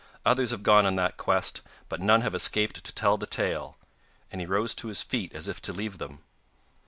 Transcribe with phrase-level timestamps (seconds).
[0.25, 3.77] Others have gone on that quest, but none have escaped to tell the tale,'
[4.31, 6.23] and he rose to his feet as if to leave them.